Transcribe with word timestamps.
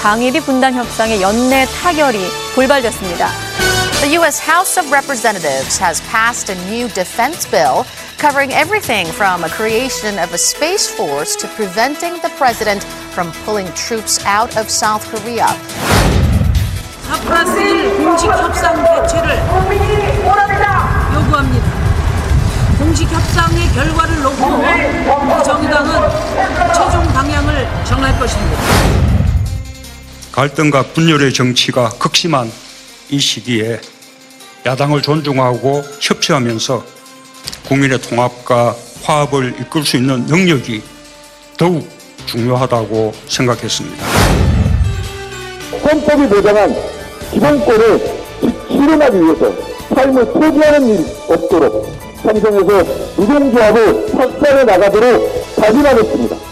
방위비 0.00 0.40
분담 0.40 0.74
협상의 0.74 1.20
연내 1.20 1.66
타결이 1.66 2.18
골발됐습니다. 2.54 3.28
The 4.00 4.14
U.S. 4.18 4.40
House 4.40 4.78
of 4.78 4.92
Representatives 4.92 5.76
has 5.82 6.00
passed 6.06 6.48
a 6.48 6.56
new 6.70 6.86
defense 6.94 7.44
bill 7.50 7.84
covering 8.16 8.52
everything 8.52 9.10
from 9.10 9.42
a 9.42 9.48
creation 9.48 10.18
of 10.22 10.32
a 10.32 10.38
space 10.38 10.86
force 10.86 11.34
to 11.36 11.48
preventing 11.58 12.14
the 12.22 12.30
president 12.38 12.84
from 13.10 13.32
pulling 13.44 13.66
troops 13.74 14.22
out 14.24 14.56
of 14.56 14.70
South 14.70 15.02
Korea. 15.10 15.50
사프라스일 17.10 17.98
공식 17.98 18.30
협상 18.30 18.78
개최를 18.78 19.36
요구합니다. 21.12 21.72
공식 22.78 23.10
협상의 23.10 23.68
결과를 23.72 24.22
놓고 24.22 25.42
정당은 25.42 26.72
최종 26.72 27.02
방향을 27.12 27.66
정할 27.84 28.16
것입니다. 28.20 29.17
갈등과 30.38 30.84
분열의 30.94 31.32
정치가 31.32 31.88
극심한 31.98 32.48
이 33.10 33.18
시기에 33.18 33.80
야당을 34.64 35.02
존중하고 35.02 35.82
협치하면서 35.98 36.84
국민의 37.66 38.00
통합과 38.00 38.76
화합을 39.02 39.56
이끌 39.60 39.84
수 39.84 39.96
있는 39.96 40.26
능력이 40.26 40.80
더욱 41.56 41.88
중요하다고 42.26 43.14
생각했습니다. 43.26 44.06
헌법이 45.82 46.28
보장한 46.28 46.72
기본권을 47.32 48.00
실현하기 48.68 49.20
위해서 49.20 49.52
삶을 49.92 50.24
포기하는 50.24 50.88
일 50.88 51.06
없도록 51.30 51.98
삼성에서 52.22 52.84
노동조합을 53.16 54.14
확산해 54.14 54.62
나가도록 54.62 55.56
다짐하겠습니다. 55.56 56.47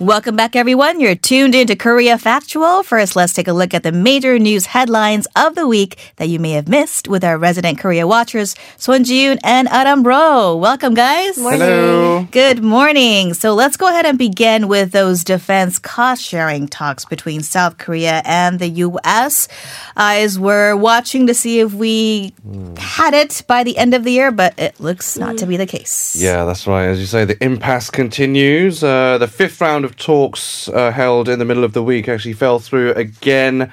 Welcome 0.00 0.34
back, 0.34 0.56
everyone. 0.56 0.98
You're 0.98 1.14
tuned 1.14 1.54
into 1.54 1.76
Korea 1.76 2.16
Factual. 2.16 2.82
First, 2.82 3.16
let's 3.16 3.34
take 3.34 3.48
a 3.48 3.52
look 3.52 3.74
at 3.74 3.82
the 3.82 3.92
major 3.92 4.38
news 4.38 4.64
headlines 4.64 5.26
of 5.36 5.54
the 5.56 5.68
week 5.68 5.98
that 6.16 6.30
you 6.30 6.38
may 6.38 6.52
have 6.52 6.68
missed 6.68 7.06
with 7.06 7.22
our 7.22 7.36
resident 7.36 7.78
Korea 7.78 8.06
watchers, 8.06 8.56
Swon 8.78 9.04
Ji-yoon 9.04 9.38
and 9.44 9.68
Adam 9.68 10.02
Bro. 10.02 10.56
Welcome, 10.56 10.94
guys. 10.94 11.36
Hello. 11.36 12.26
Good 12.30 12.64
morning. 12.64 13.34
So 13.34 13.52
let's 13.52 13.76
go 13.76 13.88
ahead 13.88 14.06
and 14.06 14.16
begin 14.16 14.68
with 14.68 14.92
those 14.92 15.22
defense 15.22 15.78
cost 15.78 16.22
sharing 16.22 16.66
talks 16.66 17.04
between 17.04 17.42
South 17.42 17.76
Korea 17.76 18.22
and 18.24 18.58
the 18.58 18.68
U.S. 18.68 19.48
As 19.96 20.38
we're 20.38 20.76
watching 20.76 21.26
to 21.26 21.34
see 21.34 21.60
if 21.60 21.74
we 21.74 22.32
had 22.78 23.12
it 23.12 23.42
by 23.46 23.64
the 23.64 23.76
end 23.76 23.92
of 23.92 24.04
the 24.04 24.12
year, 24.12 24.30
but 24.30 24.58
it 24.58 24.80
looks 24.80 25.18
not 25.18 25.36
to 25.36 25.46
be 25.46 25.58
the 25.58 25.66
case. 25.66 26.16
Yeah, 26.16 26.46
that's 26.46 26.66
right. 26.66 26.86
As 26.86 27.00
you 27.00 27.06
say, 27.06 27.26
the 27.26 27.36
impasse 27.44 27.90
continues. 27.90 28.82
Uh, 28.82 29.18
the 29.18 29.28
fifth 29.28 29.60
round 29.60 29.84
of 29.84 29.89
talks 29.96 30.68
uh, 30.68 30.90
held 30.90 31.28
in 31.28 31.38
the 31.38 31.44
middle 31.44 31.64
of 31.64 31.72
the 31.72 31.82
week 31.82 32.08
actually 32.08 32.32
fell 32.32 32.58
through 32.58 32.92
again. 32.92 33.72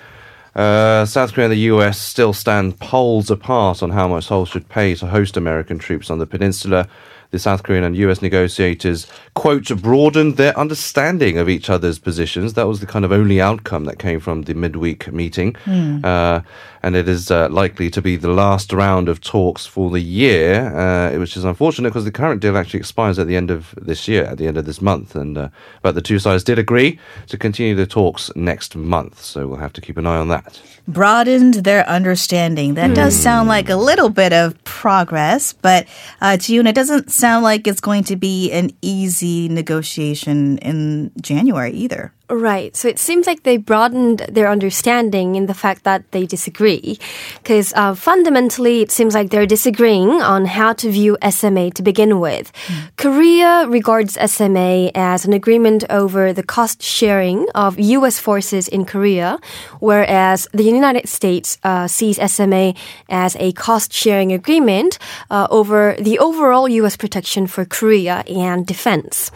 Uh, 0.55 1.05
South 1.05 1.33
Korea 1.33 1.45
and 1.45 1.53
the 1.53 1.69
US 1.71 2.01
still 2.01 2.33
stand 2.33 2.79
poles 2.79 3.29
apart 3.29 3.83
on 3.83 3.91
how 3.91 4.07
much 4.07 4.25
Seoul 4.25 4.45
should 4.45 4.67
pay 4.69 4.95
to 4.95 5.07
host 5.07 5.37
American 5.37 5.77
troops 5.77 6.09
on 6.09 6.17
the 6.17 6.25
peninsula. 6.25 6.87
The 7.31 7.39
South 7.39 7.63
Korean 7.63 7.83
and 7.83 7.95
US 7.97 8.21
negotiators, 8.21 9.07
quote, 9.33 9.67
broadened 9.81 10.37
their 10.37 10.57
understanding 10.57 11.37
of 11.37 11.49
each 11.49 11.69
other's 11.69 11.99
positions. 11.99 12.53
That 12.53 12.67
was 12.67 12.79
the 12.79 12.85
kind 12.85 13.03
of 13.03 13.11
only 13.11 13.41
outcome 13.41 13.85
that 13.85 13.99
came 13.99 14.19
from 14.19 14.43
the 14.43 14.53
midweek 14.53 15.11
meeting. 15.11 15.55
Uh, 16.03 16.41
and 16.83 16.95
it 16.95 17.09
is 17.09 17.29
uh, 17.31 17.49
likely 17.49 17.89
to 17.89 18.01
be 18.01 18.15
the 18.15 18.29
last 18.29 18.71
round 18.71 19.09
of 19.09 19.19
talks 19.19 19.65
for 19.65 19.89
the 19.89 19.99
year, 19.99 20.73
uh, 20.75 21.19
which 21.19 21.35
is 21.35 21.43
unfortunate 21.43 21.89
because 21.89 22.05
the 22.05 22.11
current 22.11 22.41
deal 22.41 22.57
actually 22.57 22.79
expires 22.79 23.19
at 23.19 23.27
the 23.27 23.35
end 23.35 23.51
of 23.51 23.75
this 23.81 24.07
year, 24.07 24.23
at 24.23 24.37
the 24.37 24.47
end 24.47 24.57
of 24.57 24.65
this 24.65 24.81
month. 24.81 25.15
And 25.15 25.37
uh, 25.37 25.49
but 25.81 25.95
the 25.95 26.01
two 26.01 26.19
sides 26.19 26.43
did 26.43 26.57
agree 26.59 26.97
to 27.27 27.37
continue 27.37 27.75
the 27.75 27.87
talks 27.87 28.31
next 28.35 28.75
month, 28.75 29.21
so 29.21 29.47
we'll 29.47 29.57
have 29.57 29.73
to 29.73 29.81
keep 29.81 29.97
an 29.97 30.05
eye 30.05 30.17
on 30.17 30.29
that. 30.29 30.61
broadened 30.87 31.55
their 31.55 31.87
understanding. 31.89 32.75
That 32.75 32.95
does 32.95 33.15
sound 33.15 33.49
like 33.49 33.69
a 33.69 33.75
little 33.75 34.09
bit 34.09 34.31
of 34.31 34.63
progress, 34.63 35.51
but 35.51 35.85
uh, 36.21 36.37
to 36.37 36.53
you, 36.53 36.61
it 36.61 36.75
doesn't 36.75 37.11
sound 37.17 37.43
like 37.43 37.67
it's 37.67 37.81
going 37.81 38.03
to 38.05 38.15
be 38.15 38.51
an 38.51 38.71
easy 38.81 39.49
negotiation 39.49 40.57
in 40.59 41.11
January 41.21 41.71
either. 41.71 42.13
Right. 42.29 42.75
So 42.75 42.89
it 42.89 42.99
seems 42.99 43.25
like 43.25 43.43
they 43.43 43.55
broadened 43.55 44.19
their 44.27 44.49
understanding 44.49 45.35
in 45.35 45.45
the 45.45 45.53
fact 45.53 45.85
that 45.85 46.11
they 46.11 46.25
disagree. 46.25 46.99
Because 47.41 47.71
uh, 47.73 47.95
fundamentally, 47.95 48.81
it 48.81 48.91
seems 48.91 49.13
like 49.13 49.29
they're 49.29 49.45
disagreeing 49.45 50.09
on 50.09 50.43
how 50.45 50.73
to 50.73 50.91
view 50.91 51.17
SMA 51.29 51.71
to 51.71 51.81
begin 51.81 52.19
with. 52.19 52.51
Korea 52.97 53.65
regards 53.69 54.17
SMA 54.19 54.91
as 54.93 55.23
an 55.23 55.31
agreement 55.31 55.85
over 55.89 56.33
the 56.33 56.43
cost 56.43 56.83
sharing 56.83 57.47
of 57.55 57.79
U.S. 57.79 58.19
forces 58.19 58.67
in 58.67 58.83
Korea, 58.83 59.39
whereas 59.79 60.49
the 60.51 60.63
United 60.63 61.07
States 61.07 61.57
uh, 61.63 61.87
sees 61.87 62.19
SMA 62.19 62.73
as 63.07 63.37
a 63.37 63.53
cost 63.53 63.93
sharing 63.93 64.33
agreement 64.33 64.99
uh, 65.31 65.47
over 65.49 65.95
the 65.97 66.19
overall 66.19 66.67
U.S. 66.67 66.97
protection 66.97 67.47
for 67.47 67.63
Korea 67.63 68.25
and 68.27 68.67
defense. 68.67 69.31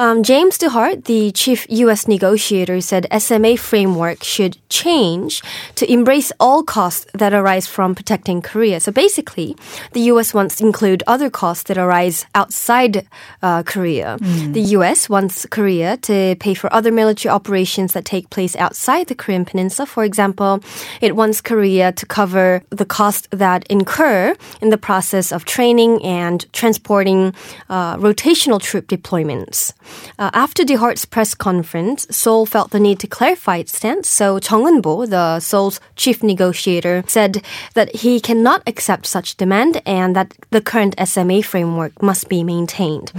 Um, 0.00 0.22
James 0.22 0.56
DeHart, 0.58 1.06
the 1.06 1.32
chief 1.32 1.66
U.S. 1.68 2.06
negotiator, 2.06 2.27
said 2.36 3.06
SMA 3.18 3.56
framework 3.56 4.22
should 4.22 4.56
change 4.68 5.42
to 5.76 5.90
embrace 5.90 6.32
all 6.40 6.62
costs 6.62 7.06
that 7.14 7.32
arise 7.32 7.66
from 7.66 7.94
protecting 7.94 8.42
Korea. 8.42 8.80
So 8.80 8.92
basically, 8.92 9.56
the 9.92 10.00
U.S. 10.12 10.34
wants 10.34 10.56
to 10.56 10.66
include 10.66 11.02
other 11.06 11.30
costs 11.30 11.64
that 11.64 11.78
arise 11.78 12.26
outside 12.34 13.06
uh, 13.42 13.62
Korea. 13.62 14.18
The 14.52 14.60
U.S. 14.76 15.08
wants 15.08 15.46
Korea 15.46 15.96
to 15.98 16.36
pay 16.40 16.54
for 16.54 16.72
other 16.72 16.92
military 16.92 17.30
operations 17.30 17.92
that 17.92 18.04
take 18.04 18.30
place 18.30 18.56
outside 18.56 19.06
the 19.06 19.14
Korean 19.14 19.44
Peninsula. 19.44 19.86
For 19.86 20.04
example, 20.04 20.60
it 21.00 21.16
wants 21.16 21.40
Korea 21.40 21.92
to 21.92 22.06
cover 22.06 22.62
the 22.70 22.84
costs 22.84 23.28
that 23.30 23.66
incur 23.68 24.34
in 24.60 24.70
the 24.70 24.78
process 24.78 25.32
of 25.32 25.44
training 25.44 26.02
and 26.04 26.50
transporting 26.52 27.34
uh, 27.68 27.96
rotational 27.96 28.60
troop 28.60 28.86
deployments. 28.88 29.72
Uh, 30.18 30.30
after 30.32 30.64
DeHart's 30.64 31.04
press 31.04 31.34
conference, 31.34 32.06
Seoul 32.18 32.46
felt 32.46 32.70
the 32.70 32.80
need 32.80 32.98
to 33.00 33.06
clarify 33.06 33.56
its 33.58 33.76
stance. 33.76 34.08
So 34.08 34.38
Chung 34.40 34.64
Eun-bo, 34.64 35.06
the 35.06 35.38
Seoul's 35.38 35.78
chief 35.94 36.22
negotiator, 36.22 37.04
said 37.06 37.44
that 37.74 37.94
he 38.02 38.20
cannot 38.20 38.62
accept 38.66 39.06
such 39.06 39.36
demand 39.36 39.80
and 39.86 40.16
that 40.16 40.34
the 40.50 40.60
current 40.60 40.94
SMA 41.06 41.42
framework 41.42 42.02
must 42.02 42.28
be 42.28 42.42
maintained. 42.42 43.12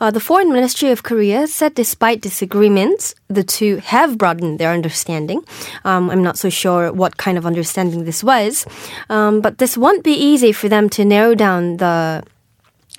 Uh, 0.00 0.10
the 0.10 0.20
Foreign 0.28 0.52
Ministry 0.52 0.90
of 0.90 1.02
Korea 1.02 1.46
said 1.46 1.74
despite 1.74 2.20
disagreements, 2.20 3.14
the 3.28 3.44
two 3.44 3.76
have 3.76 4.18
broadened 4.18 4.58
their 4.58 4.72
understanding. 4.72 5.40
Um, 5.84 6.10
I'm 6.10 6.22
not 6.22 6.36
so 6.36 6.50
sure 6.50 6.92
what 6.92 7.16
kind 7.16 7.38
of 7.38 7.46
understanding 7.46 8.04
this 8.04 8.24
was, 8.24 8.66
um, 9.08 9.40
but 9.40 9.58
this 9.58 9.78
won't 9.78 10.02
be 10.02 10.14
easy 10.14 10.52
for 10.52 10.68
them 10.68 10.88
to 10.90 11.04
narrow 11.04 11.34
down 11.36 11.76
the 11.76 12.24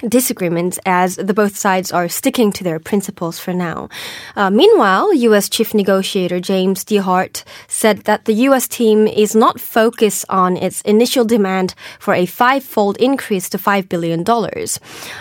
disagreements 0.07 0.79
as 0.85 1.16
the 1.16 1.34
both 1.34 1.56
sides 1.56 1.91
are 1.91 2.09
sticking 2.09 2.51
to 2.53 2.63
their 2.63 2.79
principles 2.79 3.39
for 3.39 3.53
now. 3.53 3.89
Uh, 4.35 4.50
meanwhile, 4.50 5.13
U.S. 5.13 5.50
Chief 5.50 5.73
Negotiator 5.73 6.39
James 6.39 6.84
DeHart 6.84 7.44
said 7.67 8.00
that 8.00 8.25
the 8.25 8.34
U.S. 8.50 8.67
team 8.67 9.07
is 9.07 9.35
not 9.35 9.59
focused 9.59 10.25
on 10.29 10.57
its 10.57 10.81
initial 10.81 11.25
demand 11.25 11.75
for 12.00 12.13
a 12.13 12.25
five-fold 12.25 12.97
increase 12.97 13.50
to 13.50 13.57
$5 13.57 13.89
billion. 13.89 14.23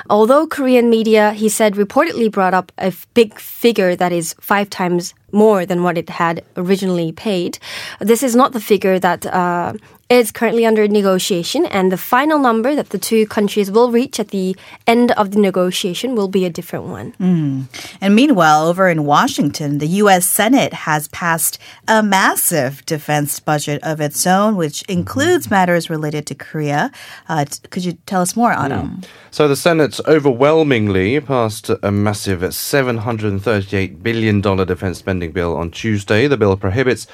Although 0.08 0.46
Korean 0.46 0.90
media, 0.90 1.32
he 1.32 1.48
said, 1.48 1.74
reportedly 1.74 2.30
brought 2.30 2.54
up 2.54 2.72
a 2.78 2.92
big 3.14 3.38
figure 3.38 3.96
that 3.96 4.12
is 4.12 4.34
five 4.40 4.70
times 4.70 5.14
more 5.32 5.66
than 5.66 5.82
what 5.82 5.98
it 5.98 6.08
had 6.10 6.44
originally 6.56 7.12
paid. 7.12 7.58
This 8.00 8.22
is 8.22 8.34
not 8.36 8.52
the 8.52 8.60
figure 8.60 8.98
that 8.98 9.26
uh, 9.26 9.74
is 10.10 10.32
currently 10.32 10.66
under 10.66 10.88
negotiation, 10.88 11.64
and 11.66 11.92
the 11.92 11.96
final 11.96 12.38
number 12.38 12.74
that 12.74 12.90
the 12.90 12.98
two 12.98 13.26
countries 13.28 13.70
will 13.70 13.92
reach 13.92 14.18
at 14.18 14.28
the 14.28 14.56
end 14.86 15.12
of 15.12 15.30
the 15.30 15.38
negotiation 15.38 16.16
will 16.16 16.26
be 16.26 16.44
a 16.44 16.50
different 16.50 16.86
one. 16.86 17.14
And 18.00 18.16
meanwhile, 18.16 18.66
over 18.66 18.88
in 18.88 19.04
Washington, 19.04 19.78
the 19.78 19.86
U.S. 20.02 20.26
Senate 20.26 20.72
has 20.72 21.06
passed 21.08 21.58
a 21.86 22.02
massive 22.02 22.84
defense 22.86 23.38
budget 23.38 23.80
of 23.84 24.00
its 24.00 24.26
own, 24.26 24.56
which 24.56 24.82
includes 24.88 25.48
matters 25.48 25.88
related 25.88 26.26
to 26.26 26.34
Korea. 26.34 26.90
Uh, 27.28 27.44
t- 27.44 27.60
could 27.70 27.84
you 27.84 27.92
tell 28.06 28.20
us 28.20 28.34
more, 28.34 28.50
Adam? 28.52 29.02
So 29.30 29.46
the 29.46 29.54
Senate 29.54 30.00
overwhelmingly 30.08 31.20
passed 31.20 31.70
a 31.84 31.92
massive 31.92 32.40
$738 32.40 34.02
billion 34.02 34.40
defense 34.40 34.98
spending 34.98 35.19
bill 35.28 35.56
on 35.56 35.70
Tuesday. 35.70 36.26
The 36.26 36.36
bill 36.36 36.56
prohibits 36.56 37.06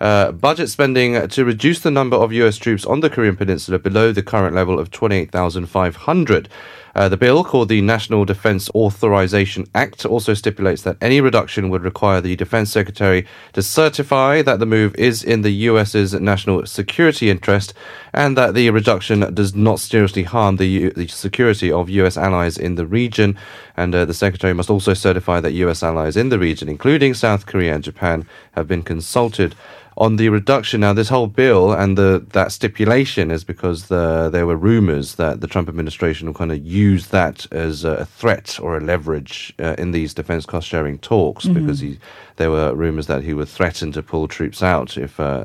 uh, 0.00 0.32
budget 0.32 0.70
spending 0.70 1.28
to 1.28 1.44
reduce 1.44 1.80
the 1.80 1.90
number 1.90 2.16
of 2.16 2.32
U.S. 2.32 2.56
troops 2.56 2.86
on 2.86 3.00
the 3.00 3.10
Korean 3.10 3.36
Peninsula 3.36 3.78
below 3.78 4.12
the 4.12 4.22
current 4.22 4.54
level 4.54 4.78
of 4.78 4.90
28,500. 4.90 6.48
Uh, 6.94 7.08
the 7.08 7.16
bill, 7.16 7.44
called 7.44 7.68
the 7.68 7.80
National 7.80 8.24
Defense 8.24 8.68
Authorization 8.70 9.66
Act, 9.74 10.04
also 10.04 10.34
stipulates 10.34 10.82
that 10.82 10.96
any 11.00 11.20
reduction 11.20 11.68
would 11.70 11.84
require 11.84 12.20
the 12.20 12.34
Defense 12.34 12.72
Secretary 12.72 13.26
to 13.52 13.62
certify 13.62 14.42
that 14.42 14.58
the 14.58 14.66
move 14.66 14.94
is 14.96 15.22
in 15.22 15.42
the 15.42 15.52
US's 15.52 16.14
national 16.14 16.66
security 16.66 17.30
interest 17.30 17.74
and 18.12 18.36
that 18.36 18.54
the 18.54 18.70
reduction 18.70 19.32
does 19.34 19.54
not 19.54 19.80
seriously 19.80 20.22
harm 20.22 20.56
the, 20.56 20.66
U- 20.66 20.90
the 20.90 21.06
security 21.08 21.70
of 21.70 21.88
US 21.90 22.16
allies 22.16 22.58
in 22.58 22.74
the 22.74 22.86
region. 22.86 23.36
And 23.76 23.94
uh, 23.94 24.04
the 24.04 24.14
Secretary 24.14 24.52
must 24.52 24.70
also 24.70 24.94
certify 24.94 25.40
that 25.40 25.52
US 25.52 25.82
allies 25.82 26.16
in 26.16 26.28
the 26.28 26.38
region, 26.38 26.68
including 26.68 27.14
South 27.14 27.46
Korea 27.46 27.74
and 27.74 27.84
Japan, 27.84 28.26
have 28.52 28.66
been 28.66 28.82
consulted 28.82 29.54
on 29.96 30.16
the 30.16 30.28
reduction. 30.30 30.80
Now, 30.80 30.92
this 30.92 31.10
whole 31.10 31.26
bill 31.26 31.72
and 31.72 31.98
the 31.98 32.24
that 32.32 32.52
stipulation 32.52 33.30
is 33.30 33.44
because 33.44 33.88
the, 33.88 34.30
there 34.30 34.46
were 34.46 34.56
rumors 34.56 35.16
that 35.16 35.40
the 35.40 35.46
Trump 35.46 35.68
administration 35.68 36.26
will 36.26 36.34
kind 36.34 36.52
of 36.52 36.64
use 36.64 37.08
that 37.08 37.46
as 37.52 37.84
a 37.84 38.06
threat 38.06 38.58
or 38.60 38.78
a 38.78 38.80
leverage 38.80 39.52
uh, 39.58 39.74
in 39.78 39.90
these 39.92 40.14
defense 40.14 40.46
cost 40.46 40.66
sharing 40.66 40.98
talks 40.98 41.46
because 41.46 41.80
he, 41.80 41.98
there 42.36 42.50
were 42.50 42.74
rumors 42.74 43.08
that 43.08 43.22
he 43.24 43.34
would 43.34 43.48
threaten 43.48 43.92
to 43.92 44.02
pull 44.02 44.26
troops 44.26 44.62
out 44.62 44.96
if. 44.96 45.20
Uh, 45.20 45.44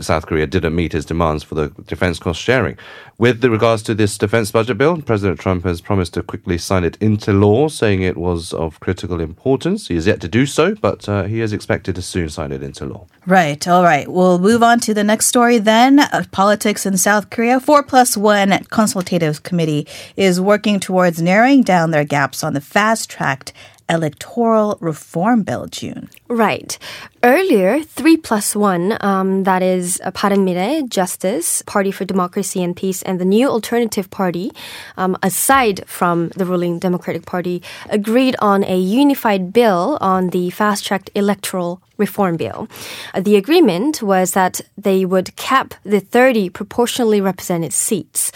South 0.00 0.26
Korea 0.26 0.46
didn't 0.46 0.74
meet 0.74 0.92
his 0.92 1.04
demands 1.04 1.42
for 1.42 1.54
the 1.54 1.68
defense 1.86 2.18
cost 2.18 2.40
sharing. 2.40 2.76
With 3.16 3.40
the 3.40 3.50
regards 3.50 3.82
to 3.84 3.94
this 3.94 4.18
defense 4.18 4.50
budget 4.50 4.76
bill, 4.76 5.00
President 5.00 5.38
Trump 5.38 5.64
has 5.64 5.80
promised 5.80 6.14
to 6.14 6.22
quickly 6.22 6.58
sign 6.58 6.82
it 6.82 6.96
into 7.00 7.32
law, 7.32 7.68
saying 7.68 8.02
it 8.02 8.16
was 8.16 8.52
of 8.52 8.80
critical 8.80 9.20
importance. 9.20 9.88
He 9.88 9.94
has 9.94 10.06
yet 10.06 10.20
to 10.22 10.28
do 10.28 10.46
so, 10.46 10.74
but 10.74 11.08
uh, 11.08 11.24
he 11.24 11.40
is 11.40 11.52
expected 11.52 11.94
to 11.94 12.02
soon 12.02 12.28
sign 12.28 12.50
it 12.50 12.62
into 12.62 12.86
law. 12.86 13.06
Right. 13.26 13.66
All 13.68 13.82
right. 13.82 14.08
We'll 14.08 14.38
move 14.38 14.62
on 14.62 14.80
to 14.80 14.94
the 14.94 15.04
next 15.04 15.26
story 15.26 15.58
then. 15.58 16.00
Uh, 16.00 16.24
politics 16.32 16.84
in 16.84 16.96
South 16.96 17.30
Korea. 17.30 17.60
Four 17.60 17.82
plus 17.82 18.16
one 18.16 18.64
consultative 18.64 19.44
committee 19.44 19.86
is 20.16 20.40
working 20.40 20.80
towards 20.80 21.22
narrowing 21.22 21.62
down 21.62 21.92
their 21.92 22.04
gaps 22.04 22.42
on 22.42 22.54
the 22.54 22.60
fast 22.60 23.08
tracked 23.08 23.52
electoral 23.88 24.78
reform 24.80 25.42
bill, 25.42 25.66
June. 25.66 26.08
Right. 26.28 26.78
Earlier, 27.24 27.80
3 27.80 28.18
plus 28.18 28.54
1, 28.54 28.98
um, 29.00 29.44
that 29.44 29.62
is 29.62 29.98
uh, 30.04 30.10
Bareunmirae, 30.10 30.86
Justice, 30.90 31.62
Party 31.62 31.90
for 31.90 32.04
Democracy 32.04 32.62
and 32.62 32.76
Peace, 32.76 33.00
and 33.00 33.18
the 33.18 33.24
New 33.24 33.48
Alternative 33.48 34.10
Party, 34.10 34.52
um, 34.98 35.16
aside 35.22 35.88
from 35.88 36.28
the 36.36 36.44
ruling 36.44 36.78
Democratic 36.78 37.24
Party, 37.24 37.62
agreed 37.88 38.36
on 38.40 38.62
a 38.64 38.76
unified 38.76 39.54
bill 39.54 39.96
on 40.02 40.28
the 40.36 40.50
fast 40.50 40.84
tracked 40.84 41.08
electoral 41.14 41.80
reform 41.96 42.36
bill. 42.36 42.68
Uh, 43.14 43.20
the 43.20 43.36
agreement 43.36 44.02
was 44.02 44.32
that 44.32 44.60
they 44.76 45.04
would 45.04 45.34
cap 45.36 45.74
the 45.84 46.00
30 46.00 46.50
proportionally 46.50 47.20
represented 47.20 47.72
seats. 47.72 48.32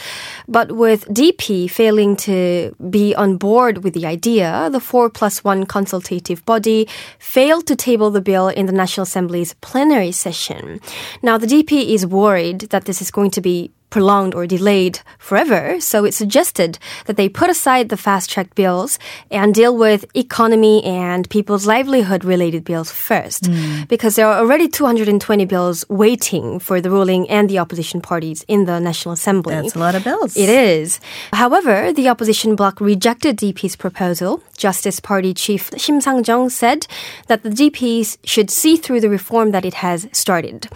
But 0.47 0.73
with 0.73 1.07
DP 1.09 1.71
failing 1.71 2.17
to 2.29 2.75
be 2.89 3.15
on 3.15 3.37
board 3.37 3.85
with 3.85 3.95
the 3.95 4.07
idea, 4.07 4.69
the 4.71 4.81
4 4.81 5.11
plus 5.11 5.45
1 5.45 5.67
consultative 5.67 6.45
body 6.47 6.89
failed 7.19 7.67
to 7.67 7.77
table 7.77 8.11
the 8.11 8.21
bill 8.21 8.49
in 8.49 8.67
the 8.67 8.73
National 8.79 9.03
Assembly's 9.03 9.55
plenary 9.61 10.13
session. 10.13 10.81
Now, 11.21 11.37
the 11.37 11.47
DP 11.47 11.93
is 11.95 12.07
worried 12.07 12.61
that 12.73 12.87
this 12.87 13.03
is 13.03 13.11
going 13.11 13.31
to 13.33 13.43
be 13.43 13.71
prolonged 13.91 14.35
or 14.35 14.47
delayed 14.47 15.01
forever. 15.19 15.81
So 15.81 16.05
it 16.05 16.15
suggested 16.15 16.79
that 17.07 17.17
they 17.17 17.29
put 17.29 17.51
aside 17.51 17.89
the 17.89 17.97
fast 17.97 18.31
track 18.31 18.55
bills 18.55 18.99
and 19.31 19.55
deal 19.55 19.77
with 19.77 20.05
economy 20.15 20.85
and 20.85 21.29
people's 21.31 21.67
livelihood 21.67 22.25
related 22.25 22.65
bills 22.65 22.91
first. 22.91 23.47
Hmm. 23.47 23.83
Because 23.89 24.17
there 24.17 24.27
are 24.27 24.39
already 24.39 24.69
220 24.69 25.45
bills 25.47 25.85
waiting 25.89 26.59
for 26.59 26.81
the 26.81 26.91
ruling 26.91 27.29
and 27.31 27.49
the 27.49 27.59
opposition 27.59 28.01
parties 28.01 28.45
in 28.49 28.67
the 28.67 28.79
National 28.79 29.13
Assembly. 29.13 29.55
That's 29.55 29.75
a 29.75 29.79
lot 29.79 29.95
of 29.95 30.05
bills. 30.05 30.37
It 30.37 30.49
is. 30.49 31.01
However, 31.33 31.93
the 31.93 32.09
opposition 32.09 32.57
bloc 32.57 32.81
rejected 32.81 33.37
DP's 33.37 33.77
proposal. 33.77 34.43
Justice 34.57 35.01
Party 35.01 35.33
chief 35.33 35.71
Shim 35.71 36.03
Sang-jung 36.03 36.51
said 36.51 36.87
that 37.29 37.43
the 37.43 37.51
DPs 37.51 38.19
should 38.25 38.51
see 38.51 38.77
through 38.77 39.01
the 39.01 39.09
reform 39.09 39.53
that 39.53 39.65
it 39.65 39.75
has 39.75 40.09
started. 40.13 40.69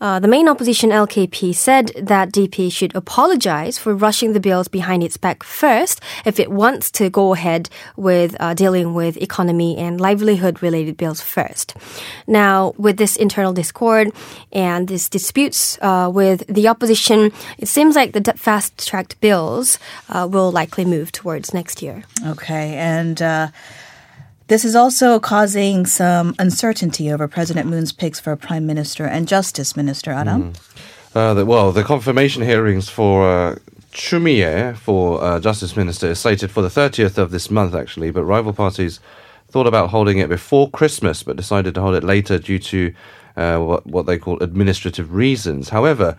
Uh, 0.00 0.18
the 0.20 0.28
main 0.28 0.48
opposition 0.48 0.90
LKP 0.90 1.54
said 1.54 1.92
that 1.96 2.32
DP 2.32 2.70
should 2.70 2.94
apologize 2.94 3.78
for 3.78 3.94
rushing 3.94 4.32
the 4.32 4.40
bills 4.40 4.68
behind 4.68 5.02
its 5.02 5.16
back 5.16 5.42
first 5.42 6.00
if 6.24 6.38
it 6.38 6.50
wants 6.50 6.90
to 6.92 7.10
go 7.10 7.34
ahead 7.34 7.68
with 7.96 8.36
uh, 8.40 8.54
dealing 8.54 8.94
with 8.94 9.16
economy 9.16 9.76
and 9.76 10.00
livelihood 10.00 10.62
related 10.62 10.96
bills 10.96 11.20
first. 11.20 11.74
Now, 12.26 12.74
with 12.76 12.96
this 12.96 13.16
internal 13.16 13.52
discord 13.52 14.12
and 14.52 14.88
these 14.88 15.08
disputes 15.08 15.78
uh, 15.82 16.10
with 16.12 16.46
the 16.46 16.68
opposition, 16.68 17.32
it 17.58 17.68
seems 17.68 17.96
like 17.96 18.12
the 18.12 18.32
fast 18.34 18.86
tracked 18.86 19.20
bills 19.20 19.78
uh, 20.08 20.28
will 20.30 20.52
likely 20.52 20.84
move 20.84 21.12
towards 21.12 21.52
next 21.52 21.82
year. 21.82 22.04
Okay. 22.26 22.76
And 22.76 23.20
uh, 23.20 23.48
this 24.48 24.64
is 24.64 24.74
also 24.74 25.20
causing 25.20 25.86
some 25.86 26.34
uncertainty 26.38 27.12
over 27.12 27.28
President 27.28 27.68
Moon's 27.68 27.92
picks 27.92 28.18
for 28.18 28.34
Prime 28.34 28.66
Minister 28.66 29.06
and 29.06 29.28
Justice 29.28 29.76
Minister, 29.76 30.10
Adam. 30.10 30.54
Uh, 31.14 31.34
the, 31.34 31.46
well, 31.46 31.72
the 31.72 31.84
confirmation 31.84 32.42
hearings 32.42 32.88
for 32.88 33.28
uh, 33.28 33.56
Choo 33.92 34.20
Mi-ae 34.20 34.74
for 34.74 35.22
uh, 35.22 35.40
Justice 35.40 35.76
Minister 35.76 36.08
is 36.08 36.18
slated 36.18 36.50
for 36.50 36.62
the 36.62 36.68
30th 36.68 37.18
of 37.18 37.30
this 37.30 37.50
month, 37.50 37.74
actually, 37.74 38.10
but 38.10 38.24
rival 38.24 38.52
parties 38.52 39.00
thought 39.50 39.66
about 39.66 39.90
holding 39.90 40.18
it 40.18 40.28
before 40.28 40.70
Christmas, 40.70 41.22
but 41.22 41.36
decided 41.36 41.74
to 41.74 41.80
hold 41.80 41.94
it 41.94 42.04
later 42.04 42.38
due 42.38 42.58
to 42.58 42.94
uh, 43.36 43.58
what, 43.58 43.86
what 43.86 44.06
they 44.06 44.18
call 44.18 44.38
administrative 44.40 45.14
reasons. 45.14 45.70
However, 45.70 46.18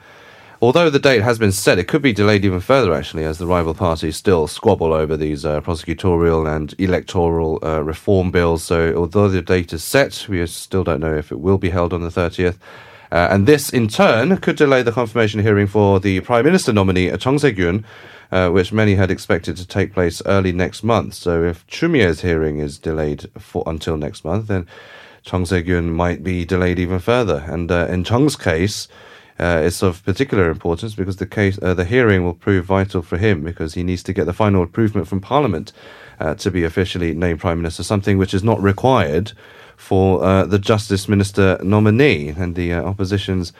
although 0.61 0.89
the 0.89 1.00
date 1.00 1.21
has 1.21 1.39
been 1.39 1.51
set, 1.51 1.79
it 1.79 1.88
could 1.88 2.01
be 2.01 2.13
delayed 2.13 2.45
even 2.45 2.59
further, 2.59 2.94
actually, 2.94 3.23
as 3.23 3.38
the 3.38 3.47
rival 3.47 3.73
parties 3.73 4.17
still 4.17 4.47
squabble 4.47 4.94
over 4.94 5.15
these 5.15 5.45
uh, 5.45 5.61
prosecutorial 5.61 6.53
and 6.53 6.73
electoral 6.77 7.59
uh, 7.63 7.81
reform 7.83 8.31
bills. 8.31 8.63
So, 8.63 8.94
although 8.95 9.27
the 9.27 9.41
date 9.41 9.73
is 9.73 9.83
set, 9.83 10.27
we 10.29 10.45
still 10.47 10.83
don't 10.83 11.01
know 11.01 11.15
if 11.15 11.31
it 11.31 11.39
will 11.39 11.57
be 11.57 11.69
held 11.69 11.94
on 11.94 12.01
the 12.01 12.09
30th. 12.09 12.57
Uh, 13.11 13.27
and 13.31 13.47
this, 13.47 13.69
in 13.69 13.88
turn, 13.88 14.38
could 14.38 14.56
delay 14.56 14.83
the 14.83 14.91
confirmation 14.91 15.41
hearing 15.41 15.67
for 15.67 16.00
the 16.00 16.19
Prime 16.21 16.45
Minister 16.45 16.71
nominee, 16.71 17.09
uh, 17.09 17.17
Chung 17.17 17.39
Se-gyun, 17.39 17.83
uh, 18.31 18.50
which 18.50 18.71
many 18.71 18.95
had 18.95 19.09
expected 19.09 19.57
to 19.57 19.67
take 19.67 19.94
place 19.94 20.21
early 20.25 20.51
next 20.51 20.83
month. 20.83 21.15
So 21.15 21.44
if 21.44 21.65
Choo 21.65 21.89
Mi-ae's 21.89 22.21
hearing 22.21 22.59
is 22.59 22.77
delayed 22.77 23.25
for 23.39 23.63
until 23.65 23.97
next 23.97 24.23
month, 24.23 24.47
then 24.47 24.67
Chung 25.23 25.45
Se-gyun 25.45 25.91
might 25.91 26.23
be 26.23 26.45
delayed 26.45 26.77
even 26.77 27.00
further. 27.00 27.44
And 27.47 27.71
uh, 27.71 27.88
in 27.89 28.03
Chung's 28.03 28.35
case, 28.35 28.88
uh, 29.39 29.62
it's 29.63 29.81
of 29.81 30.03
particular 30.03 30.50
importance 30.50 30.95
because 30.95 31.15
the 31.15 31.25
case, 31.25 31.57
uh, 31.62 31.74
the 31.74 31.86
hearing 31.86 32.24
will 32.24 32.33
prove 32.33 32.65
vital 32.65 33.01
for 33.01 33.18
him 33.18 33.44
because 33.44 33.74
he 33.74 33.83
needs 33.83 34.03
to 34.03 34.13
get 34.13 34.25
the 34.25 34.33
final 34.33 34.63
approval 34.63 35.06
from 35.06 35.21
Parliament 35.21 35.71
uh, 36.19 36.36
to 36.36 36.51
be 36.51 36.63
officially 36.63 37.13
named 37.13 37.39
Prime 37.39 37.57
Minister, 37.57 37.83
something 37.83 38.18
which 38.18 38.33
is 38.33 38.44
not 38.44 38.62
required 38.62 39.31
for 39.77 40.21
uh, 40.24 40.45
the 40.45 40.59
Justice 40.59 41.07
Minister 41.07 41.57
nominee. 41.63 42.30
And 42.30 42.56
the 42.56 42.74
uh, 42.74 42.83
opposition's 42.83 43.53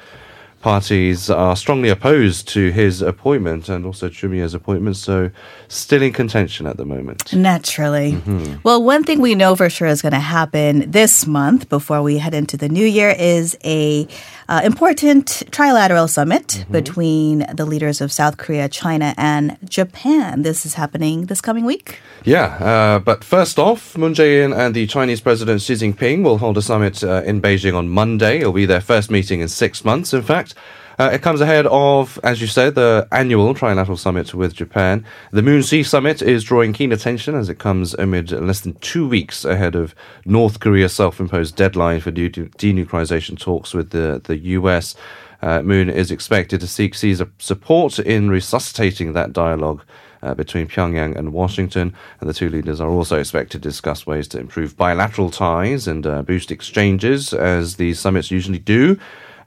parties 0.62 1.30
are 1.30 1.56
strongly 1.56 1.90
opposed 1.90 2.48
to 2.50 2.72
his 2.72 3.02
appointment 3.02 3.70
and 3.70 3.86
also 3.86 4.10
Choo 4.10 4.28
Mi-ae's 4.28 4.54
appointment, 4.54 4.98
so 4.98 5.32
still 5.70 6.02
in 6.02 6.12
contention 6.12 6.66
at 6.66 6.78
the 6.78 6.86
moment. 6.86 7.34
Naturally. 7.34 8.22
Well, 8.64 8.84
one 8.84 9.04
thing 9.04 9.22
we 9.22 9.36
know 9.36 9.56
for 9.56 9.70
sure 9.70 9.88
is 9.88 10.02
going 10.02 10.12
to 10.12 10.20
happen 10.20 10.92
this 10.92 11.26
month 11.26 11.70
before 11.70 12.02
we 12.02 12.18
head 12.18 12.34
into 12.34 12.58
the 12.58 12.68
new 12.68 12.86
year 12.86 13.16
is 13.18 13.58
a 13.64 14.08
uh, 14.50 14.62
important 14.64 15.28
trilateral 15.52 16.10
summit 16.10 16.66
between 16.72 17.46
the 17.54 17.66
leaders 17.66 18.02
of 18.02 18.12
South 18.12 18.38
Korea, 18.38 18.68
China, 18.68 19.14
and 19.16 19.58
Japan. 19.64 20.42
This 20.42 20.66
is 20.66 20.74
happening 20.74 21.28
this 21.28 21.40
coming 21.40 21.66
week. 21.66 22.00
Yeah, 22.26 22.46
uh, 22.60 23.00
but 23.00 23.24
first 23.24 23.60
off, 23.60 23.96
Moon 23.96 24.14
Jae-in 24.14 24.52
and 24.52 24.74
the 24.74 24.88
Chinese 24.88 25.22
President 25.22 25.62
Xi 25.62 25.74
Jinping 25.76 26.24
will 26.24 26.40
hold 26.40 26.58
a 26.58 26.62
summit 26.64 27.04
uh, 27.04 27.22
in 27.26 27.42
Beijing 27.42 27.76
on 27.76 27.90
Monday. 27.90 28.40
It'll 28.40 28.52
be 28.52 28.66
their 28.66 28.82
first 28.82 29.12
meeting 29.12 29.40
in 29.40 29.48
six 29.48 29.86
months, 29.86 30.14
in 30.14 30.24
fact. 30.24 30.56
Uh, 31.00 31.10
it 31.14 31.22
comes 31.22 31.40
ahead 31.40 31.66
of, 31.68 32.20
as 32.26 32.42
you 32.42 32.48
said, 32.48 32.76
the 32.76 33.08
annual 33.14 33.56
trilateral 33.56 33.98
summit 33.98 34.34
with 34.34 34.54
Japan. 34.54 35.06
The 35.32 35.42
Moon 35.42 35.62
Xi 35.62 35.82
Summit 35.82 36.22
is 36.22 36.44
drawing 36.44 36.74
keen 36.74 36.92
attention 36.92 37.36
as 37.36 37.48
it 37.48 37.58
comes 37.58 37.94
amid 37.94 38.32
less 38.32 38.60
than 38.60 38.74
two 38.82 39.08
weeks 39.08 39.46
ahead 39.46 39.76
of 39.76 39.96
North 40.26 40.60
Korea's 40.60 40.92
self-imposed 40.92 41.56
deadline 41.56 42.02
for 42.02 42.12
denuclearization 42.12 43.40
talks 43.40 43.74
with 43.74 43.92
the, 43.92 44.22
the 44.26 44.40
US. 44.40 44.94
Uh, 45.42 45.62
Moon 45.62 45.90
is 45.90 46.12
expected 46.12 46.60
to 46.60 46.68
seek 46.68 46.94
support 46.94 47.98
in 48.00 48.30
resuscitating 48.30 49.14
that 49.14 49.32
dialogue 49.32 49.82
uh, 50.22 50.34
between 50.34 50.68
Pyongyang 50.68 51.16
and 51.16 51.32
Washington. 51.32 51.96
And 52.20 52.30
the 52.30 52.34
two 52.34 52.50
leaders 52.50 52.82
are 52.82 52.90
also 52.90 53.18
expected 53.18 53.64
to 53.64 53.70
discuss 53.70 54.06
ways 54.06 54.28
to 54.30 54.40
improve 54.40 54.76
bilateral 54.76 55.32
ties 55.32 55.88
and 55.88 56.06
uh, 56.06 56.24
boost 56.24 56.52
exchanges, 56.52 57.34
as 57.34 57.78
these 57.78 58.02
summits 58.02 58.32
usually 58.32 58.60
do. 58.60 59.00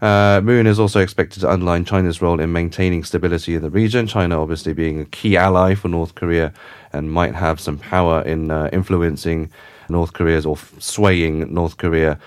Uh, 0.03 0.41
Moon 0.43 0.67
is 0.67 0.81
also 0.81 0.99
expected 0.99 1.41
to 1.41 1.51
underline 1.51 1.85
China's 1.85 2.21
role 2.21 2.41
in 2.41 2.51
maintaining 2.53 3.05
stability 3.05 3.55
in 3.55 3.63
the 3.63 3.71
region. 3.71 4.09
China, 4.09 4.43
obviously, 4.43 4.73
being 4.73 5.01
a 5.01 5.05
key 5.05 5.37
ally 5.37 5.77
for 5.77 5.87
North 5.89 6.17
Korea 6.17 6.53
and 6.93 7.13
might 7.13 7.37
have 7.37 7.61
some 7.61 7.79
power 7.79 8.21
in 8.23 8.51
uh, 8.51 8.69
influencing 8.73 9.49
North 9.89 10.13
Korea's 10.13 10.45
or 10.45 10.57
f- 10.57 10.75
swaying 10.81 11.55
North 11.55 11.77
Korea 11.77 12.19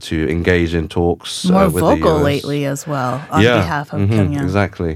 to 0.00 0.28
engage 0.30 0.74
in 0.74 0.88
talks. 0.88 1.44
More 1.46 1.62
uh, 1.62 1.70
with 1.70 1.80
vocal 1.82 2.14
the 2.14 2.20
US. 2.20 2.24
lately 2.24 2.66
as 2.66 2.86
well 2.86 3.20
on 3.32 3.42
Yeah, 3.42 3.56
behalf 3.62 3.92
of 3.92 4.00
mhm, 4.02 4.08
Pyongyang. 4.10 4.42
Exactly. 4.42 4.94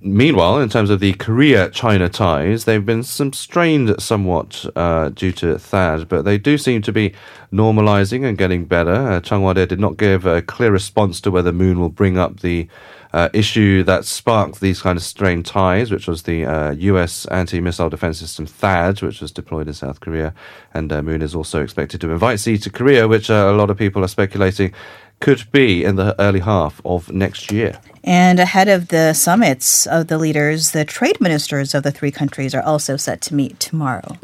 Meanwhile, 0.00 0.60
in 0.60 0.68
terms 0.68 0.90
of 0.90 1.00
the 1.00 1.14
Korea-China 1.14 2.08
ties, 2.08 2.66
they've 2.66 2.86
been 2.86 3.02
some 3.02 3.32
strained 3.32 4.00
somewhat 4.00 4.64
uh, 4.76 5.08
due 5.08 5.32
to 5.32 5.56
THAAD, 5.56 6.08
but 6.08 6.24
they 6.24 6.38
do 6.38 6.56
seem 6.56 6.82
to 6.82 6.92
be 6.92 7.14
normalizing 7.52 8.24
and 8.24 8.38
getting 8.38 8.64
better. 8.64 8.92
Uh, 8.92 9.20
Cheong 9.20 9.42
Wa 9.42 9.54
Dae 9.54 9.66
did 9.66 9.80
not 9.80 9.96
give 9.96 10.24
a 10.24 10.40
clear 10.40 10.70
response 10.70 11.20
to 11.22 11.32
whether 11.32 11.52
Moon 11.52 11.80
will 11.80 11.88
bring 11.88 12.16
up 12.16 12.40
the 12.40 12.68
uh, 13.12 13.28
issue 13.32 13.82
that 13.82 14.04
sparked 14.04 14.60
these 14.60 14.82
kind 14.82 14.96
of 14.96 15.02
strained 15.02 15.46
ties, 15.46 15.90
which 15.90 16.06
was 16.06 16.22
the 16.22 16.44
uh, 16.44 16.70
U.S. 16.72 17.26
anti-missile 17.26 17.90
defense 17.90 18.20
system 18.20 18.46
THAAD, 18.46 19.02
which 19.02 19.20
was 19.20 19.32
deployed 19.32 19.66
in 19.66 19.74
South 19.74 19.98
Korea, 19.98 20.32
and 20.74 20.92
uh, 20.92 21.02
Moon 21.02 21.22
is 21.22 21.34
also 21.34 21.60
expected 21.60 22.00
to 22.02 22.10
invite 22.10 22.38
Xi 22.38 22.56
to 22.58 22.70
Korea, 22.70 23.08
which 23.08 23.30
uh, 23.30 23.48
a 23.50 23.52
lot 23.52 23.68
of 23.68 23.76
people 23.76 24.04
are 24.04 24.08
speculating 24.08 24.72
could 25.20 25.50
be 25.50 25.82
in 25.82 25.96
the 25.96 26.14
early 26.20 26.40
half 26.40 26.80
of 26.84 27.10
next 27.10 27.50
year. 27.50 27.80
And 28.08 28.40
ahead 28.40 28.68
of 28.68 28.88
the 28.88 29.12
summits 29.12 29.86
of 29.86 30.06
the 30.06 30.16
leaders, 30.16 30.70
the 30.70 30.86
trade 30.86 31.20
ministers 31.20 31.74
of 31.74 31.82
the 31.82 31.90
three 31.90 32.10
countries 32.10 32.54
are 32.54 32.62
also 32.62 32.96
set 32.96 33.20
to 33.20 33.34
meet 33.34 33.60
tomorrow. 33.60 34.16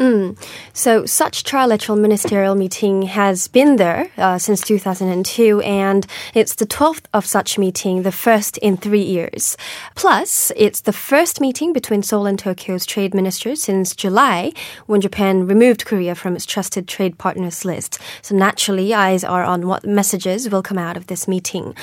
So, 0.73 1.05
such 1.05 1.45
trilateral 1.45 2.01
ministerial 2.01 2.55
meeting 2.55 3.03
has 3.03 3.47
been 3.47 3.77
there 3.77 4.11
uh, 4.17 4.39
since 4.39 4.63
2002, 4.63 5.61
and 5.61 6.07
it's 6.33 6.55
the 6.55 6.65
12th 6.65 7.05
of 7.13 7.27
such 7.27 7.59
meeting, 7.59 8.05
the 8.05 8.11
first 8.11 8.57
in 8.59 8.79
three 8.79 9.03
years. 9.03 9.55
Plus, 9.95 10.51
it's 10.57 10.81
the 10.81 10.93
first 10.95 11.43
meeting 11.43 11.75
between 11.75 12.03
Seoul 12.03 12.25
and 12.25 12.39
Tokyo's 12.39 12.87
trade 12.87 13.13
ministers 13.13 13.65
since 13.65 13.95
July, 13.95 14.55
when 14.87 15.03
Japan 15.03 15.47
removed 15.47 15.85
Korea 15.85 16.15
from 16.15 16.37
its 16.37 16.47
trusted 16.47 16.89
trade 16.89 17.19
partners 17.19 17.67
list. 17.67 17.99
So, 18.23 18.35
naturally, 18.35 18.95
eyes 18.95 19.25
are 19.25 19.45
on 19.45 19.67
what 19.67 19.85
messages 19.85 20.49
will 20.49 20.63
come 20.63 20.79
out 20.79 20.97
of 20.97 21.09
this 21.09 21.29
meeting. 21.29 21.75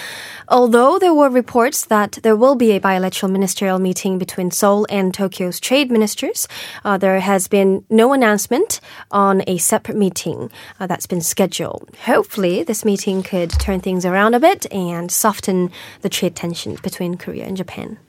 Although 0.48 0.98
there 0.98 1.13
were 1.13 1.29
reports 1.29 1.90
that 1.91 2.13
there 2.24 2.38
will 2.38 2.55
be 2.55 2.71
a 2.71 2.79
bilateral 2.79 3.29
ministerial 3.29 3.77
meeting 3.77 4.17
between 4.17 4.50
Seoul 4.50 4.88
and 4.89 5.13
Tokyo's 5.13 5.60
trade 5.60 5.91
ministers, 5.91 6.48
uh, 6.86 6.98
there 6.98 7.19
has 7.19 7.50
been 7.50 7.83
no 7.89 8.13
announcement 8.13 8.79
on 9.12 9.43
a 9.45 9.57
separate 9.57 9.98
meeting 9.98 10.50
uh, 10.79 10.88
that's 10.88 11.05
been 11.05 11.19
scheduled. 11.19 11.89
Hopefully, 12.05 12.63
this 12.63 12.86
meeting 12.86 13.24
could 13.24 13.50
turn 13.60 13.81
things 13.81 14.05
around 14.05 14.36
a 14.36 14.39
bit 14.39 14.65
and 14.71 15.12
soften 15.12 15.69
the 16.01 16.07
trade 16.07 16.33
tensions 16.33 16.79
between 16.79 17.17
Korea 17.17 17.43
and 17.43 17.57
Japan. 17.57 18.00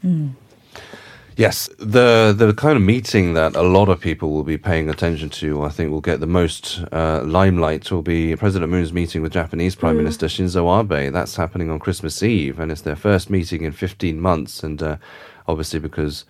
Yes, 1.36 1.68
the 1.78 2.34
the 2.36 2.52
kind 2.54 2.76
of 2.76 2.82
meeting 2.82 3.34
that 3.34 3.56
a 3.56 3.62
lot 3.62 3.88
of 3.88 4.00
people 4.00 4.32
will 4.32 4.44
be 4.44 4.58
paying 4.58 4.88
attention 4.88 5.30
to, 5.30 5.62
I 5.62 5.68
think, 5.70 5.90
will 5.90 6.00
get 6.00 6.20
the 6.20 6.26
most 6.26 6.84
uh, 6.92 7.22
limelight. 7.24 7.90
Will 7.90 8.02
be 8.02 8.36
President 8.36 8.70
Moon's 8.70 8.92
meeting 8.92 9.22
with 9.22 9.32
Japanese 9.32 9.74
Prime 9.74 9.96
Minister 9.96 10.26
Shinzo 10.26 10.80
Abe. 10.80 11.12
That's 11.12 11.36
happening 11.36 11.70
on 11.70 11.78
Christmas 11.78 12.22
Eve, 12.22 12.58
and 12.58 12.70
it's 12.70 12.82
their 12.82 12.96
first 12.96 13.30
meeting 13.30 13.62
in 13.62 13.72
15 13.72 14.20
months. 14.20 14.62
And 14.62 14.82
uh, 14.82 14.96
obviously, 15.48 15.80
because 15.80 16.24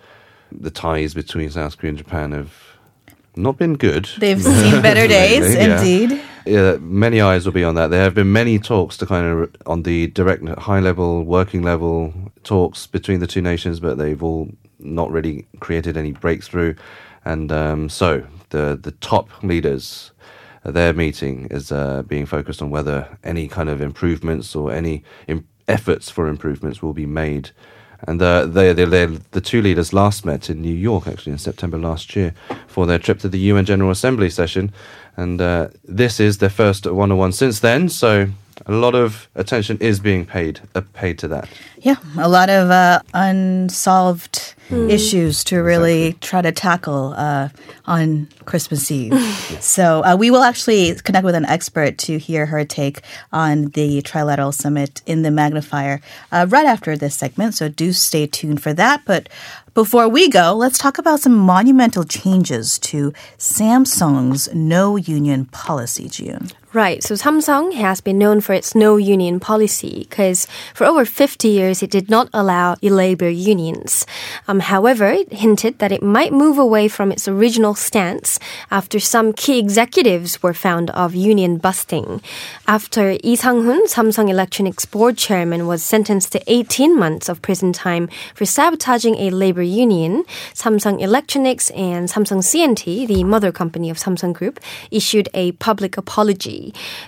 the 0.50 0.70
ties 0.70 1.14
between 1.14 1.50
South 1.50 1.78
Korea 1.78 1.90
and 1.90 1.98
Japan 1.98 2.32
have 2.32 2.52
not 3.36 3.56
been 3.58 3.74
good. 3.74 4.08
They've 4.18 4.42
seen 4.42 4.82
better 4.82 5.08
days, 5.08 5.54
yeah. 5.54 5.80
indeed. 5.80 6.20
Yeah, 6.44 6.76
many 6.78 7.20
eyes 7.20 7.44
will 7.44 7.52
be 7.52 7.64
on 7.64 7.76
that. 7.76 7.88
There 7.88 8.02
have 8.02 8.14
been 8.14 8.32
many 8.32 8.58
talks 8.58 8.96
to 8.98 9.06
kind 9.06 9.26
of 9.26 9.56
on 9.66 9.84
the 9.84 10.08
direct 10.08 10.46
high 10.58 10.80
level, 10.80 11.24
working 11.24 11.62
level 11.62 12.12
talks 12.42 12.86
between 12.86 13.20
the 13.20 13.26
two 13.26 13.42
nations, 13.42 13.80
but 13.80 13.96
they've 13.96 14.22
all 14.22 14.50
not 14.82 15.10
really 15.10 15.46
created 15.60 15.96
any 15.96 16.12
breakthrough. 16.12 16.74
And 17.24 17.52
um, 17.52 17.88
so 17.88 18.24
the 18.50 18.78
the 18.80 18.92
top 18.92 19.42
leaders, 19.42 20.12
their 20.64 20.92
meeting 20.92 21.48
is 21.50 21.72
uh, 21.72 22.02
being 22.02 22.26
focused 22.26 22.62
on 22.62 22.70
whether 22.70 23.18
any 23.24 23.48
kind 23.48 23.68
of 23.68 23.80
improvements 23.80 24.54
or 24.54 24.72
any 24.72 25.04
Im- 25.28 25.46
efforts 25.68 26.10
for 26.10 26.28
improvements 26.28 26.82
will 26.82 26.92
be 26.94 27.06
made. 27.06 27.50
And 28.08 28.20
uh, 28.20 28.46
they, 28.46 28.72
they, 28.72 29.06
the 29.06 29.40
two 29.40 29.62
leaders 29.62 29.92
last 29.92 30.24
met 30.24 30.50
in 30.50 30.60
New 30.60 30.74
York, 30.74 31.06
actually, 31.06 31.32
in 31.32 31.38
September 31.38 31.78
last 31.78 32.16
year, 32.16 32.34
for 32.66 32.84
their 32.84 32.98
trip 32.98 33.20
to 33.20 33.28
the 33.28 33.38
UN 33.38 33.64
General 33.64 33.92
Assembly 33.92 34.28
session. 34.28 34.72
And 35.16 35.40
uh, 35.40 35.68
this 35.84 36.18
is 36.18 36.38
their 36.38 36.50
first 36.50 36.84
one 36.84 37.12
on 37.12 37.18
one 37.18 37.32
since 37.32 37.60
then. 37.60 37.88
So 37.88 38.28
a 38.66 38.72
lot 38.72 38.94
of 38.94 39.28
attention 39.34 39.78
is 39.78 40.00
being 40.00 40.26
paid 40.26 40.60
uh, 40.74 40.82
paid 40.92 41.18
to 41.18 41.28
that. 41.28 41.48
Yeah, 41.78 41.96
a 42.18 42.28
lot 42.28 42.48
of 42.50 42.70
uh, 42.70 43.00
unsolved 43.14 44.54
issues 44.72 45.44
to 45.44 45.58
really 45.58 46.14
try 46.20 46.42
to 46.42 46.52
tackle 46.52 47.14
uh, 47.16 47.48
on 47.86 48.28
Christmas 48.44 48.90
Eve. 48.90 49.14
so 49.60 50.04
uh, 50.04 50.16
we 50.16 50.30
will 50.30 50.42
actually 50.42 50.94
connect 50.96 51.24
with 51.24 51.34
an 51.34 51.44
expert 51.44 51.98
to 51.98 52.18
hear 52.18 52.46
her 52.46 52.64
take 52.64 53.02
on 53.32 53.66
the 53.70 54.02
trilateral 54.02 54.52
summit 54.52 55.02
in 55.06 55.22
the 55.22 55.30
magnifier 55.30 56.00
uh, 56.30 56.46
right 56.48 56.66
after 56.66 56.96
this 56.96 57.14
segment. 57.14 57.54
So 57.54 57.68
do 57.68 57.92
stay 57.92 58.26
tuned 58.26 58.62
for 58.62 58.72
that. 58.74 59.02
But 59.04 59.28
before 59.74 60.08
we 60.08 60.28
go, 60.28 60.54
let's 60.54 60.78
talk 60.78 60.98
about 60.98 61.20
some 61.20 61.36
monumental 61.36 62.04
changes 62.04 62.78
to 62.80 63.12
Samsung's 63.38 64.52
no 64.54 64.96
union 64.96 65.46
policy, 65.46 66.08
June. 66.08 66.48
Right. 66.74 67.02
So 67.02 67.16
Samsung 67.16 67.74
has 67.74 68.00
been 68.00 68.16
known 68.16 68.40
for 68.40 68.54
its 68.54 68.74
no 68.74 68.96
union 68.96 69.40
policy 69.40 70.06
because 70.08 70.46
for 70.72 70.86
over 70.86 71.04
50 71.04 71.46
years 71.46 71.82
it 71.82 71.90
did 71.90 72.08
not 72.08 72.30
allow 72.32 72.76
labor 72.80 73.28
unions. 73.28 74.06
Um, 74.48 74.60
however, 74.60 75.08
it 75.08 75.30
hinted 75.34 75.80
that 75.80 75.92
it 75.92 76.02
might 76.02 76.32
move 76.32 76.56
away 76.56 76.88
from 76.88 77.12
its 77.12 77.28
original 77.28 77.74
stance 77.74 78.38
after 78.70 78.98
some 78.98 79.34
key 79.34 79.58
executives 79.58 80.42
were 80.42 80.54
found 80.54 80.88
of 80.92 81.14
union 81.14 81.58
busting. 81.58 82.22
After 82.66 83.18
Lee 83.22 83.36
Sang-hun, 83.36 83.86
Samsung 83.86 84.30
Electronics 84.30 84.86
board 84.86 85.18
chairman, 85.18 85.66
was 85.66 85.82
sentenced 85.82 86.32
to 86.32 86.42
18 86.46 86.98
months 86.98 87.28
of 87.28 87.42
prison 87.42 87.74
time 87.74 88.08
for 88.34 88.46
sabotaging 88.46 89.16
a 89.16 89.28
labor 89.28 89.60
union, 89.60 90.24
Samsung 90.54 91.02
Electronics 91.02 91.68
and 91.72 92.08
Samsung 92.08 92.42
C&T, 92.42 93.04
the 93.04 93.24
mother 93.24 93.52
company 93.52 93.90
of 93.90 93.98
Samsung 93.98 94.32
Group, 94.32 94.58
issued 94.90 95.28
a 95.34 95.52
public 95.52 95.98
apology. 95.98 96.61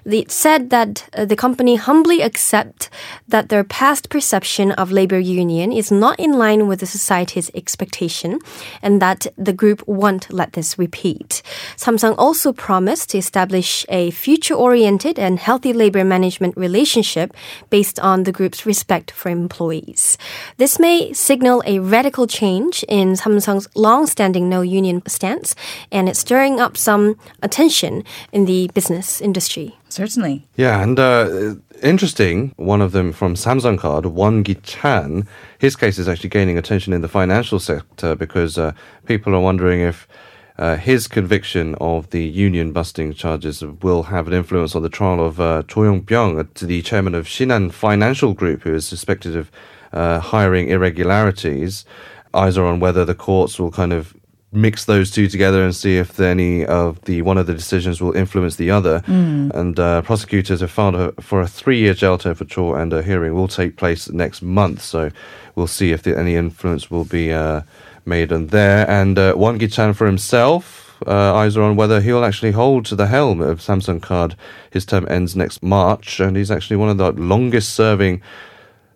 It 0.05 0.31
said 0.31 0.71
that 0.71 0.95
uh, 1.13 1.25
the 1.31 1.37
company 1.45 1.77
humbly 1.77 2.21
accept 2.29 2.91
that 3.29 3.49
their 3.49 3.65
past 3.65 4.09
perception 4.09 4.73
of 4.81 4.91
labor 4.91 5.19
union 5.19 5.73
is 5.73 5.91
not 5.91 6.19
in 6.19 6.33
line 6.45 6.67
with 6.69 6.81
the 6.81 6.87
society's 6.99 7.51
expectation 7.55 8.39
and 8.83 9.01
that 9.01 9.27
the 9.47 9.53
group 9.53 9.81
won't 9.87 10.33
let 10.33 10.53
this 10.53 10.79
repeat. 10.79 11.43
Samsung 11.77 12.15
also 12.19 12.53
promised 12.53 13.11
to 13.11 13.19
establish 13.19 13.85
a 13.89 14.11
future-oriented 14.11 15.19
and 15.19 15.39
healthy 15.39 15.73
labor 15.73 16.05
management 16.05 16.57
relationship 16.57 17.29
based 17.71 17.99
on 18.01 18.25
the 18.25 18.33
group's 18.33 18.67
respect 18.67 19.11
for 19.11 19.29
employees. 19.29 20.19
This 20.57 20.79
may 20.79 21.13
signal 21.13 21.63
a 21.67 21.79
radical 21.79 22.27
change 22.27 22.85
in 22.89 23.15
Samsung's 23.15 23.69
long-standing 23.75 24.49
no 24.49 24.61
union 24.63 25.03
stance 25.07 25.55
and 25.93 26.09
it's 26.09 26.21
stirring 26.21 26.61
up 26.61 26.77
some 26.77 27.17
attention 27.43 28.05
in 28.33 28.47
the 28.47 28.71
business 28.75 29.21
industry. 29.21 29.44
Certainly. 29.89 30.47
Yeah, 30.57 30.83
and 30.83 30.99
uh, 30.99 31.55
interesting, 31.83 32.53
one 32.57 32.81
of 32.81 32.93
them 32.93 33.13
from 33.13 33.35
Samsung 33.35 33.79
Card, 33.79 34.07
Won 34.07 34.43
Gi-chan, 34.45 35.27
his 35.59 35.77
case 35.77 35.99
is 35.99 36.09
actually 36.09 36.31
gaining 36.31 36.59
attention 36.59 36.93
in 36.93 37.01
the 37.01 37.09
financial 37.09 37.59
sector 37.59 38.15
because 38.15 38.59
uh, 38.59 38.73
people 39.07 39.35
are 39.35 39.41
wondering 39.41 39.81
if 39.81 40.09
uh, 40.57 40.77
his 40.77 41.09
conviction 41.09 41.75
of 41.81 42.11
the 42.11 42.23
union 42.23 42.73
busting 42.73 43.13
charges 43.13 43.63
will 43.63 44.05
have 44.05 44.29
an 44.29 44.33
influence 44.33 44.77
on 44.77 44.83
the 44.83 44.89
trial 44.89 45.25
of 45.25 45.41
uh, 45.41 45.63
Cho 45.67 45.85
Yong-byung, 45.85 46.39
uh, 46.39 46.67
the 46.67 46.83
chairman 46.83 47.15
of 47.15 47.27
Shinhan 47.27 47.73
Financial 47.73 48.35
Group, 48.35 48.63
who 48.63 48.75
is 48.75 48.87
suspected 48.87 49.35
of 49.37 49.51
uh, 49.93 50.21
hiring 50.21 50.69
irregularities. 50.69 51.85
Eyes 52.33 52.57
are 52.57 52.67
on 52.67 52.81
whether 52.81 53.05
the 53.05 53.15
courts 53.15 53.59
will 53.59 53.71
kind 53.71 53.93
of 53.93 54.15
mix 54.55 54.85
those 54.85 55.11
two 55.11 55.29
together 55.29 55.63
and 55.63 55.75
see 55.75 55.97
if 55.97 56.19
any 56.21 56.65
of 56.65 57.01
the 57.03 57.23
one 57.23 57.37
of 57.37 57.47
the 57.47 57.55
decisions 57.55 58.01
will 58.01 58.17
influence 58.17 58.57
the 58.57 58.71
other. 58.71 59.03
And 59.51 59.79
uh, 59.79 60.03
prosecutors 60.03 60.61
have 60.61 60.71
filed 60.71 60.95
a, 60.95 61.13
for 61.21 61.41
a 61.41 61.47
three-year 61.47 61.95
jail 61.95 62.19
term 62.19 62.35
for 62.35 62.45
Cho, 62.45 62.75
and 62.75 62.93
a 62.93 63.03
hearing 63.03 63.35
will 63.35 63.49
take 63.49 63.77
place 63.77 64.09
next 64.09 64.43
month. 64.43 64.81
So 64.83 65.11
we'll 65.55 65.67
see 65.67 65.93
if 65.93 66.03
the, 66.03 66.17
any 66.17 66.37
influence 66.37 66.91
will 66.91 67.05
be 67.05 67.33
uh, 67.33 67.63
made 68.07 68.33
on 68.33 68.49
there. 68.49 68.89
And 68.89 69.19
uh, 69.19 69.35
Won 69.37 69.59
Gi-chan 69.59 69.95
for 69.95 70.07
himself. 70.07 70.97
Uh, 71.07 71.35
eyes 71.35 71.57
are 71.57 71.63
on 71.63 71.77
whether 71.77 72.01
he'll 72.01 72.25
actually 72.25 72.53
hold 72.53 72.87
to 72.87 72.97
the 72.97 73.09
helm 73.09 73.41
of 73.41 73.59
Samsung 73.59 74.01
Card. 74.01 74.37
His 74.71 74.87
term 74.87 75.07
ends 75.11 75.35
next 75.35 75.63
March, 75.63 76.21
and 76.21 76.37
he's 76.37 76.51
actually 76.51 76.77
one 76.77 76.89
of 76.89 76.97
the 76.97 77.13
longest-serving 77.13 78.23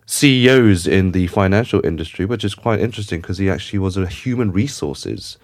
CEOs 0.08 0.86
in 0.86 1.12
the 1.12 1.26
financial 1.26 1.84
industry, 1.84 2.24
which 2.24 2.42
is 2.42 2.54
quite 2.54 2.80
interesting 2.80 3.20
because 3.20 3.36
he 3.36 3.50
actually 3.50 3.78
was 3.78 3.98
a 3.98 4.06
human 4.06 4.50
resources 4.50 5.36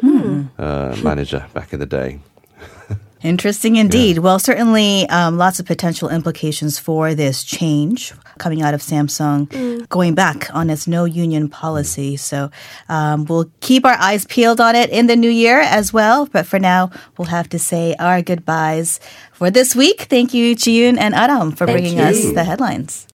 uh, 0.58 0.96
manager 1.02 1.46
back 1.52 1.74
in 1.74 1.80
the 1.80 1.86
day. 1.86 2.18
Interesting 3.22 3.76
indeed. 3.76 4.18
Well, 4.18 4.38
certainly 4.38 5.08
um, 5.08 5.38
lots 5.38 5.58
of 5.58 5.64
potential 5.64 6.10
implications 6.10 6.78
for 6.78 7.14
this 7.14 7.42
change 7.42 8.12
coming 8.36 8.60
out 8.60 8.74
of 8.74 8.82
Samsung 8.82 9.88
going 9.88 10.14
back 10.14 10.54
on 10.54 10.68
its 10.68 10.86
no 10.86 11.06
union 11.06 11.48
policy. 11.48 12.18
So 12.18 12.50
um, 12.90 13.24
we'll 13.24 13.50
keep 13.60 13.86
our 13.86 13.96
eyes 13.98 14.26
peeled 14.26 14.60
on 14.60 14.76
it 14.76 14.90
in 14.90 15.06
the 15.06 15.16
new 15.16 15.30
year 15.30 15.60
as 15.60 15.90
well. 15.90 16.26
But 16.26 16.46
for 16.46 16.58
now, 16.58 16.90
we'll 17.16 17.28
have 17.28 17.48
to 17.50 17.58
say 17.58 17.94
our 17.98 18.20
goodbyes 18.20 19.00
for 19.32 19.50
this 19.50 19.74
week. 19.74 20.02
Thank 20.02 20.34
you, 20.34 20.54
Jiyun 20.54 20.98
and 20.98 21.14
Adam, 21.14 21.52
for 21.52 21.66
bringing 21.66 22.00
us 22.00 22.30
the 22.32 22.44
headlines. 22.44 23.02